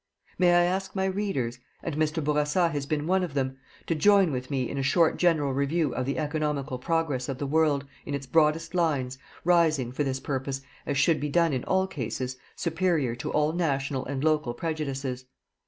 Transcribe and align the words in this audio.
May 0.39 0.55
I 0.55 0.63
ask 0.63 0.95
my 0.95 1.05
readers 1.05 1.59
and 1.83 1.95
Mr. 1.95 2.23
Bourassa 2.23 2.69
has 2.69 2.87
been 2.87 3.05
one 3.05 3.23
of 3.23 3.35
them, 3.35 3.57
to 3.85 3.93
join 3.93 4.31
with 4.31 4.49
me 4.49 4.67
in 4.67 4.79
a 4.79 4.81
short 4.81 5.17
general 5.17 5.53
review 5.53 5.93
of 5.93 6.07
the 6.07 6.17
economical 6.17 6.79
progress 6.79 7.29
of 7.29 7.37
the 7.37 7.45
world, 7.45 7.85
in 8.03 8.15
its 8.15 8.25
broadest 8.25 8.73
lines, 8.73 9.19
rising, 9.45 9.91
for 9.91 10.03
this 10.03 10.19
purpose, 10.19 10.61
as 10.87 10.97
should 10.97 11.19
be 11.19 11.29
done 11.29 11.53
in 11.53 11.63
all 11.65 11.85
cases, 11.85 12.35
superior 12.55 13.13
to 13.17 13.29
all 13.31 13.53
national 13.53 14.03
and 14.07 14.23
local 14.23 14.55
prejudices. 14.55 15.25